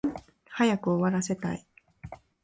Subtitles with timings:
[0.49, 1.63] 早く終わらせたい